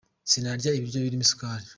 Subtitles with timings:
[0.31, 1.65] sinarya ibiryo birimo isukari